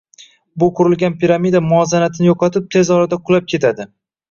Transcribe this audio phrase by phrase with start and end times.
[0.63, 3.91] bu qurilgan piramida muvozanatini yo’qotib tez orada qulab ketadi